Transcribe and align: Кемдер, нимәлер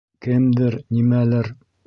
Кемдер, 0.27 0.79
нимәлер 0.97 1.53